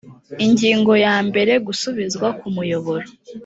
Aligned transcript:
ingingo 0.45 0.93
ya 1.05 1.15
mbere 1.27 1.53
gusubizwa 1.67 2.27
ku 2.39 2.47
muyoboro 2.55 3.05